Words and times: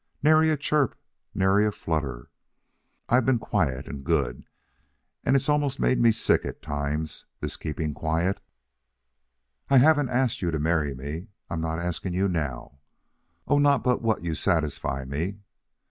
Nary 0.23 0.49
a 0.49 0.57
chirp, 0.57 0.97
nary 1.35 1.63
a 1.63 1.71
flutter. 1.71 2.31
I've 3.07 3.23
been 3.23 3.37
quiet 3.37 3.87
and 3.87 4.03
good, 4.03 4.47
though 5.23 5.35
it's 5.35 5.47
almost 5.47 5.79
made 5.79 5.99
me 6.01 6.11
sick 6.11 6.43
at 6.43 6.63
times, 6.63 7.25
this 7.39 7.55
keeping 7.55 7.93
quiet. 7.93 8.41
I 9.69 9.77
haven't 9.77 10.09
asked 10.09 10.41
you 10.41 10.49
to 10.49 10.57
marry 10.57 10.95
me. 10.95 11.27
I'm 11.51 11.61
not 11.61 11.77
asking 11.77 12.15
you 12.15 12.27
now. 12.27 12.79
Oh, 13.47 13.59
not 13.59 13.83
but 13.83 14.01
what 14.01 14.23
you 14.23 14.33
satisfy 14.33 15.05
me. 15.05 15.35